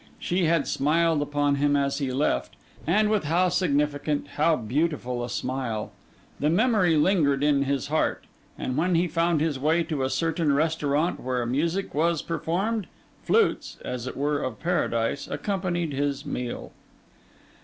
[0.17, 2.55] She had smiled upon him as he left,
[2.87, 5.91] and with how significant, how beautiful a smile!
[6.39, 8.23] The memory lingered in his heart;
[8.57, 12.87] and when he found his way to a certain restaurant where music was performed,
[13.21, 16.71] flutes (as it were of Paradise) accompanied his meal.